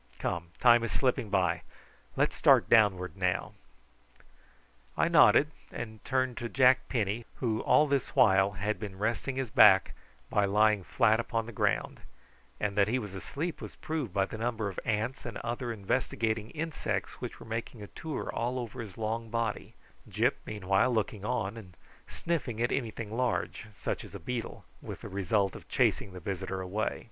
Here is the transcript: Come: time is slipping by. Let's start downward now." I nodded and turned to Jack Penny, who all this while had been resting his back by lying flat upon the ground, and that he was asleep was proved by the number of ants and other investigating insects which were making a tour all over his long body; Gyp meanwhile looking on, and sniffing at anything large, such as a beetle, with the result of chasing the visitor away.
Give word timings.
Come: 0.17 0.47
time 0.59 0.83
is 0.83 0.91
slipping 0.91 1.29
by. 1.29 1.61
Let's 2.15 2.35
start 2.35 2.67
downward 2.67 3.15
now." 3.15 3.53
I 4.97 5.07
nodded 5.07 5.51
and 5.71 6.03
turned 6.03 6.37
to 6.37 6.49
Jack 6.49 6.89
Penny, 6.89 7.23
who 7.35 7.61
all 7.61 7.85
this 7.85 8.15
while 8.15 8.53
had 8.53 8.79
been 8.79 8.97
resting 8.97 9.35
his 9.35 9.51
back 9.51 9.93
by 10.27 10.45
lying 10.45 10.83
flat 10.83 11.19
upon 11.19 11.45
the 11.45 11.51
ground, 11.51 11.99
and 12.59 12.75
that 12.75 12.87
he 12.87 12.97
was 12.97 13.13
asleep 13.13 13.61
was 13.61 13.75
proved 13.75 14.11
by 14.11 14.25
the 14.25 14.39
number 14.39 14.69
of 14.69 14.79
ants 14.85 15.23
and 15.23 15.37
other 15.37 15.71
investigating 15.71 16.49
insects 16.49 17.21
which 17.21 17.39
were 17.39 17.45
making 17.45 17.83
a 17.83 17.87
tour 17.89 18.31
all 18.33 18.57
over 18.57 18.81
his 18.81 18.97
long 18.97 19.29
body; 19.29 19.75
Gyp 20.09 20.33
meanwhile 20.47 20.91
looking 20.91 21.23
on, 21.25 21.57
and 21.57 21.77
sniffing 22.07 22.59
at 22.59 22.71
anything 22.71 23.15
large, 23.15 23.67
such 23.77 24.03
as 24.03 24.15
a 24.15 24.19
beetle, 24.19 24.65
with 24.81 25.01
the 25.01 25.09
result 25.09 25.55
of 25.55 25.69
chasing 25.69 26.11
the 26.13 26.19
visitor 26.19 26.59
away. 26.59 26.99